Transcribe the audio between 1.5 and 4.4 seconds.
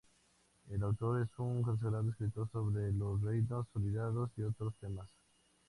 consagrado escritor sobre los Reinos Olvidados